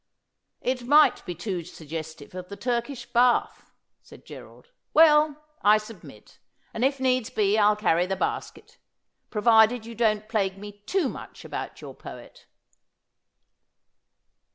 'It 0.71 0.87
might 0.87 1.23
be 1.27 1.35
too 1.35 1.63
suggestive 1.63 2.33
of 2.33 2.49
the 2.49 2.55
Turkish 2.57 3.05
bath,' 3.13 3.69
said 4.01 4.25
Gerald.' 4.25 4.71
Well, 4.95 5.35
I 5.61 5.77
submit, 5.77 6.39
and 6.73 6.83
if 6.83 6.99
needs 6.99 7.29
be 7.29 7.55
I'll 7.55 7.75
carry 7.75 8.07
the 8.07 8.15
basket, 8.15 8.79
provided 9.29 9.85
you 9.85 9.93
don't 9.93 10.27
plague 10.27 10.57
me 10.57 10.71
too 10.87 11.07
much 11.07 11.45
about 11.45 11.81
your 11.81 11.93
poet.' 11.93 12.47